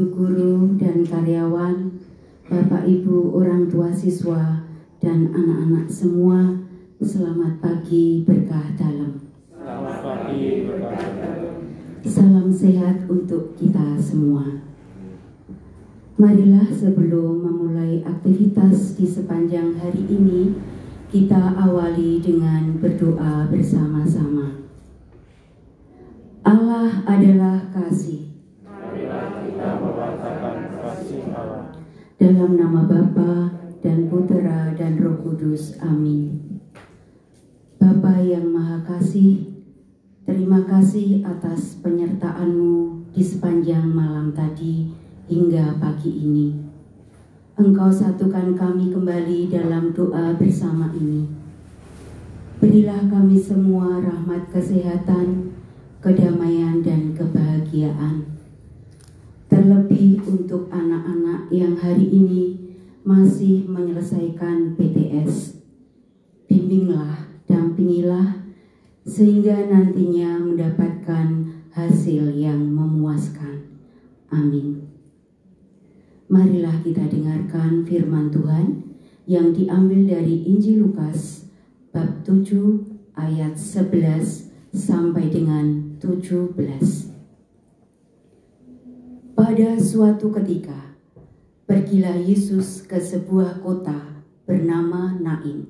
Ibu 0.00 0.16
guru 0.16 0.80
dan 0.80 1.04
karyawan, 1.04 1.92
Bapak 2.48 2.88
Ibu 2.88 3.36
orang 3.36 3.68
tua 3.68 3.92
siswa, 3.92 4.64
dan 4.96 5.28
anak-anak 5.28 5.92
semua, 5.92 6.56
selamat 7.04 7.60
pagi 7.60 8.24
berkah 8.24 8.64
dalam. 8.80 9.20
Selamat 9.52 10.00
pagi 10.00 10.64
berkah 10.64 11.04
dalam. 11.20 11.76
Salam 12.00 12.48
sehat 12.48 13.12
untuk 13.12 13.52
kita 13.60 14.00
semua. 14.00 14.64
Marilah 16.16 16.64
sebelum 16.72 17.44
memulai 17.44 18.00
aktivitas 18.00 18.96
di 18.96 19.04
sepanjang 19.04 19.76
hari 19.84 20.00
ini, 20.08 20.56
kita 21.12 21.60
awali 21.60 22.24
dengan 22.24 22.72
berdoa 22.80 23.52
bersama-sama. 23.52 24.64
Allah 26.40 27.04
adalah 27.04 27.68
kasih. 27.76 28.29
Dalam 32.20 32.52
nama 32.52 32.84
Bapa 32.84 33.48
dan 33.80 34.12
Putera 34.12 34.76
dan 34.76 35.00
Roh 35.00 35.24
Kudus. 35.24 35.80
Amin. 35.80 36.60
Bapa 37.80 38.20
yang 38.20 38.44
Maha 38.44 38.84
Kasih, 38.84 39.48
terima 40.28 40.60
kasih 40.68 41.24
atas 41.24 41.80
penyertaanmu 41.80 43.08
di 43.16 43.24
sepanjang 43.24 43.88
malam 43.88 44.36
tadi 44.36 44.92
hingga 45.32 45.80
pagi 45.80 46.12
ini. 46.12 46.60
Engkau 47.56 47.88
satukan 47.88 48.52
kami 48.52 48.92
kembali 48.92 49.48
dalam 49.48 49.96
doa 49.96 50.36
bersama 50.36 50.92
ini. 50.92 51.24
Berilah 52.60 53.00
kami 53.08 53.40
semua 53.40 53.96
rahmat 53.96 54.44
kesehatan, 54.52 55.56
kedamaian, 56.04 56.84
dan 56.84 57.16
kebahagiaan. 57.16 58.39
Terlebih 60.00 60.32
untuk 60.32 60.72
anak-anak 60.72 61.52
yang 61.52 61.76
hari 61.76 62.08
ini 62.08 62.56
masih 63.04 63.68
menyelesaikan 63.68 64.72
PTS. 64.72 65.60
Bimbinglah, 66.48 67.28
dampingilah, 67.44 68.48
sehingga 69.04 69.68
nantinya 69.68 70.40
mendapatkan 70.40 71.52
hasil 71.76 72.32
yang 72.32 72.64
memuaskan. 72.72 73.60
Amin. 74.32 74.88
Marilah 76.32 76.80
kita 76.80 77.04
dengarkan 77.04 77.84
firman 77.84 78.32
Tuhan 78.32 78.96
yang 79.28 79.52
diambil 79.52 80.16
dari 80.16 80.48
Injil 80.48 80.88
Lukas 80.88 81.44
bab 81.92 82.24
7 82.24 82.48
ayat 83.20 83.52
11 83.52 84.48
sampai 84.72 85.28
dengan 85.28 85.92
17. 86.00 87.19
Pada 89.40 89.80
suatu 89.80 90.28
ketika, 90.36 91.00
pergilah 91.64 92.12
Yesus 92.12 92.84
ke 92.84 93.00
sebuah 93.00 93.64
kota 93.64 94.20
bernama 94.44 95.16
Nain. 95.16 95.64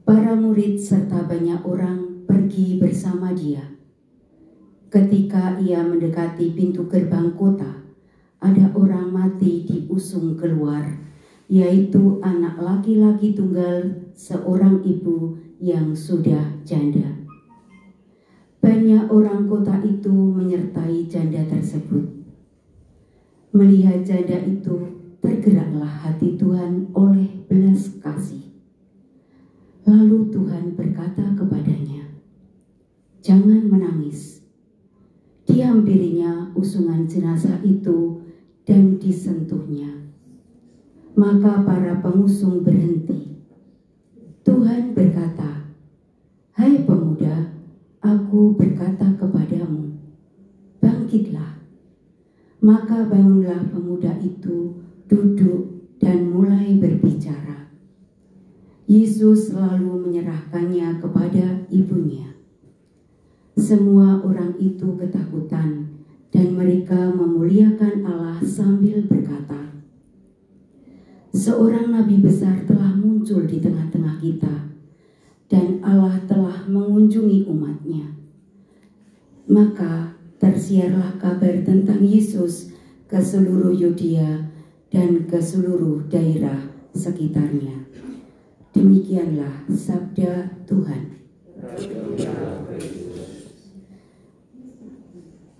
Para 0.00 0.32
murid 0.32 0.80
serta 0.80 1.28
banyak 1.28 1.60
orang 1.60 2.24
pergi 2.24 2.80
bersama 2.80 3.36
dia. 3.36 3.68
Ketika 4.88 5.60
ia 5.60 5.84
mendekati 5.84 6.56
pintu 6.56 6.88
gerbang 6.88 7.36
kota, 7.36 7.84
ada 8.40 8.72
orang 8.72 9.12
mati 9.12 9.68
diusung 9.68 10.40
keluar, 10.40 10.88
yaitu 11.52 12.16
anak 12.24 12.56
laki-laki 12.56 13.36
tunggal 13.36 14.08
seorang 14.16 14.80
ibu 14.88 15.36
yang 15.60 15.92
sudah 15.92 16.64
janda. 16.64 17.25
Banyak 18.66 19.06
orang 19.14 19.46
kota 19.46 19.78
itu 19.86 20.10
menyertai 20.10 21.06
janda 21.06 21.38
tersebut. 21.46 22.02
Melihat 23.54 24.02
janda 24.02 24.42
itu, 24.42 25.06
tergeraklah 25.22 25.86
hati 25.86 26.34
Tuhan 26.34 26.90
oleh 26.90 27.46
belas 27.46 27.94
kasih. 28.02 28.42
Lalu 29.86 30.34
Tuhan 30.34 30.74
berkata 30.74 31.38
kepadanya, 31.38 32.10
"Jangan 33.22 33.70
menangis." 33.70 34.42
Dihampirinya 35.46 36.50
usungan 36.58 37.06
jenazah 37.06 37.62
itu 37.62 38.18
dan 38.66 38.98
disentuhnya. 38.98 40.10
Maka 41.14 41.62
para 41.62 42.02
pengusung 42.02 42.66
berhenti. 42.66 43.46
Tuhan 44.42 44.90
berkata, 44.90 45.70
"Hai 46.58 46.82
aku 48.36 48.52
berkata 48.52 49.16
kepadamu, 49.16 49.96
bangkitlah." 50.84 51.56
Maka 52.60 53.08
bangunlah 53.08 53.64
pemuda 53.72 54.12
itu, 54.20 54.76
duduk 55.08 55.96
dan 55.96 56.28
mulai 56.28 56.76
berbicara. 56.76 57.72
Yesus 58.84 59.56
lalu 59.56 60.04
menyerahkannya 60.04 61.00
kepada 61.00 61.64
ibunya. 61.72 62.36
Semua 63.56 64.20
orang 64.20 64.52
itu 64.60 64.84
ketakutan 65.00 65.96
dan 66.28 66.52
mereka 66.52 67.08
memuliakan 67.16 68.04
Allah 68.04 68.36
sambil 68.44 69.00
berkata, 69.08 69.80
Seorang 71.32 71.88
nabi 71.88 72.20
besar 72.20 72.68
telah 72.68 72.92
muncul 72.92 73.48
di 73.48 73.64
tengah-tengah 73.64 74.20
kita 74.20 74.76
dan 75.48 75.80
Allah 75.80 76.20
telah 76.28 76.68
mengunjungi 76.68 77.48
umatnya. 77.48 78.15
Maka 79.46 80.18
tersiarlah 80.42 81.22
kabar 81.22 81.62
tentang 81.62 82.02
Yesus 82.02 82.74
ke 83.06 83.22
seluruh 83.22 83.70
Yudea 83.70 84.50
dan 84.90 85.30
ke 85.30 85.38
seluruh 85.38 86.10
daerah 86.10 86.66
sekitarnya. 86.90 87.86
Demikianlah 88.74 89.70
sabda 89.70 90.50
Tuhan. 90.66 91.02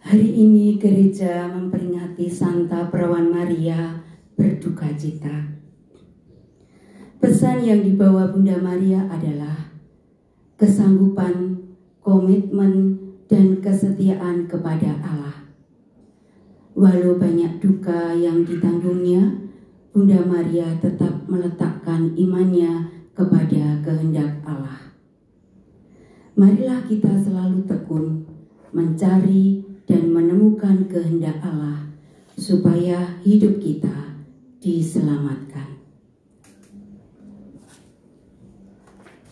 Hari 0.07 0.31
ini 0.35 0.79
gereja 0.79 1.47
memperingati 1.51 2.27
Santa 2.31 2.91
Perawan 2.91 3.31
Maria 3.31 4.03
berduka 4.35 4.91
cita. 4.95 5.55
Pesan 7.23 7.63
yang 7.63 7.83
dibawa 7.83 8.31
Bunda 8.31 8.59
Maria 8.61 9.07
adalah 9.11 9.73
kesanggupan, 10.61 11.59
komitmen, 12.05 13.06
dan 13.27 13.59
kesetiaan 13.59 14.47
kepada 14.47 14.99
Allah. 15.03 15.47
Walau 16.77 17.17
banyak 17.17 17.59
duka 17.59 18.13
yang 18.15 18.45
ditanggungnya, 18.45 19.49
Bunda 19.97 20.21
Maria 20.29 20.77
tetap 20.77 21.25
meletakkan 21.25 22.13
imannya 22.13 22.85
kepada 23.17 23.81
kehendak 23.81 24.45
Allah. 24.45 24.93
Marilah 26.37 26.85
kita 26.85 27.17
selalu 27.17 27.65
tekun 27.65 28.29
mencari 28.77 29.65
dan 29.89 30.13
menemukan 30.13 30.85
kehendak 30.85 31.41
Allah 31.41 31.89
supaya 32.37 33.17
hidup 33.25 33.57
kita 33.57 34.21
diselamatkan. 34.61 35.81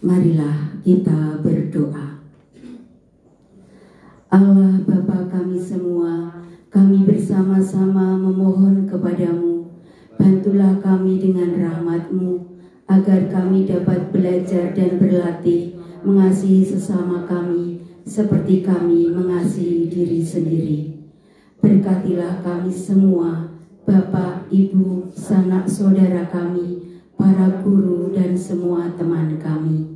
Marilah 0.00 0.80
kita 0.80 1.44
berdoa. 1.44 2.13
Allah 4.34 4.82
Bapa 4.82 5.30
kami 5.30 5.62
semua, 5.62 6.42
kami 6.66 7.06
bersama-sama 7.06 8.18
memohon 8.18 8.82
kepadamu, 8.82 9.70
bantulah 10.18 10.74
kami 10.82 11.22
dengan 11.22 11.54
rahmatmu, 11.54 12.42
agar 12.90 13.30
kami 13.30 13.62
dapat 13.62 14.10
belajar 14.10 14.74
dan 14.74 14.98
berlatih 14.98 15.78
mengasihi 16.02 16.66
sesama 16.66 17.22
kami, 17.30 17.78
seperti 18.02 18.66
kami 18.66 19.06
mengasihi 19.14 19.86
diri 19.86 20.18
sendiri. 20.18 20.98
Berkatilah 21.62 22.42
kami 22.42 22.74
semua, 22.74 23.54
Bapak, 23.86 24.50
Ibu, 24.50 25.14
sanak 25.14 25.70
saudara 25.70 26.26
kami, 26.26 26.98
para 27.14 27.62
guru 27.62 28.10
dan 28.10 28.34
semua 28.34 28.90
teman 28.98 29.38
kami. 29.38 29.94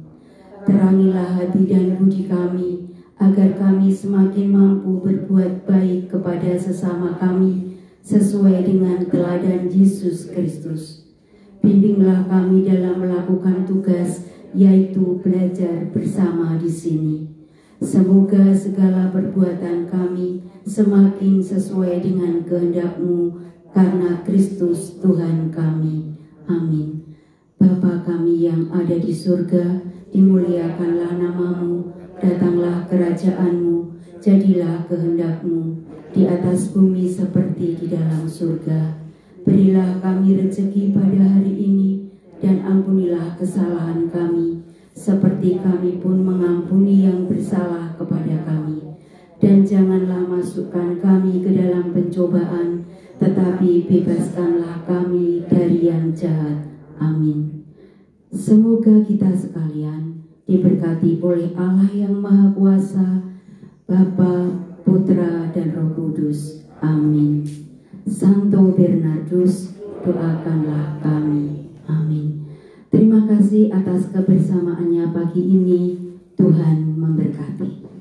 Terangilah 0.62 1.42
hati 1.42 1.66
dan 1.66 1.98
budi 1.98 2.30
kami, 2.30 2.88
agar 3.18 3.58
kami 3.58 3.90
semakin 3.90 4.54
mampu 4.54 5.02
berbuat 5.02 5.66
baik 5.66 6.10
kepada 6.14 6.54
sesama 6.54 7.18
kami, 7.18 7.76
sesuai 8.06 8.64
dengan 8.64 9.04
teladan 9.04 9.68
Yesus 9.68 10.30
Kristus. 10.30 11.04
Bimbinglah 11.60 12.24
kami 12.30 12.64
dalam 12.64 13.02
melakukan 13.02 13.66
tugas, 13.66 14.24
yaitu 14.54 15.20
belajar 15.20 15.90
bersama 15.92 16.56
di 16.56 16.70
sini. 16.70 17.16
Semoga 17.78 18.54
segala 18.56 19.12
perbuatan 19.12 19.86
kami 19.90 20.42
semakin 20.66 21.38
sesuai 21.42 22.02
dengan 22.02 22.42
kehendak-Mu 22.42 23.38
karena 23.70 24.24
Kristus 24.24 24.98
Tuhan 24.98 25.52
kami. 25.52 26.16
Amin. 26.48 27.14
Bapa 27.58 28.02
kami 28.06 28.46
yang 28.46 28.70
ada 28.72 28.96
di 28.96 29.10
surga, 29.12 29.82
dimuliakanlah 30.14 31.18
namamu, 31.18 31.97
datanglah 32.20 32.86
kerajaanmu, 32.90 33.98
Jadilah 34.18 34.82
kehendakmu 34.90 35.78
di 36.10 36.26
atas 36.26 36.74
bumi 36.74 37.06
seperti 37.06 37.78
di 37.78 37.86
dalam 37.86 38.26
surga. 38.26 38.98
Berilah 39.46 40.02
kami 40.02 40.34
rezeki 40.34 40.90
pada 40.90 41.22
hari 41.22 41.54
ini 41.54 42.10
dan 42.42 42.66
ampunilah 42.66 43.38
kesalahan 43.38 44.10
kami 44.10 44.58
seperti 44.90 45.62
kami 45.62 46.02
pun 46.02 46.18
mengampuni 46.26 47.06
yang 47.06 47.30
bersalah 47.30 47.94
kepada 47.94 48.42
kami. 48.42 48.98
Dan 49.38 49.62
janganlah 49.62 50.26
masukkan 50.26 50.98
kami 50.98 51.38
ke 51.38 51.54
dalam 51.54 51.94
pencobaan, 51.94 52.90
tetapi 53.22 53.86
bebaskanlah 53.86 54.82
kami 54.82 55.46
dari 55.46 55.86
yang 55.86 56.10
jahat. 56.10 56.66
Amin. 56.98 57.70
Semoga 58.34 59.06
kita 59.06 59.30
sekalian 59.30 60.26
diberkati 60.48 61.20
oleh 61.20 61.52
Allah 61.60 61.92
yang 61.92 62.24
Maha 62.24 62.48
Kuasa, 62.56 63.20
Bapa, 63.84 64.48
Putra, 64.80 65.52
dan 65.52 65.76
Roh 65.76 65.92
Kudus. 65.92 66.64
Amin. 66.80 67.44
Santo 68.08 68.72
Bernardus, 68.72 69.76
doakanlah 70.00 71.04
kami. 71.04 71.68
Amin. 71.84 72.48
Terima 72.88 73.28
kasih 73.28 73.68
atas 73.68 74.08
kebersamaannya 74.08 75.12
pagi 75.12 75.44
ini. 75.44 75.82
Tuhan 76.38 76.96
memberkati. 76.96 77.97